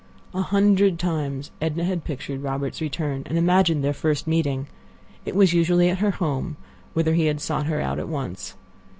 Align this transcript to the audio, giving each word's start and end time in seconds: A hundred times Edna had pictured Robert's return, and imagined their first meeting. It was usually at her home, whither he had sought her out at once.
A 0.33 0.41
hundred 0.41 0.97
times 0.97 1.51
Edna 1.61 1.83
had 1.83 2.03
pictured 2.03 2.41
Robert's 2.41 2.81
return, 2.81 3.21
and 3.27 3.37
imagined 3.37 3.83
their 3.83 3.93
first 3.93 4.25
meeting. 4.25 4.65
It 5.25 5.35
was 5.35 5.53
usually 5.53 5.89
at 5.89 5.99
her 5.99 6.09
home, 6.09 6.57
whither 6.95 7.13
he 7.13 7.27
had 7.27 7.39
sought 7.39 7.67
her 7.67 7.79
out 7.79 7.99
at 7.99 8.09
once. 8.09 8.55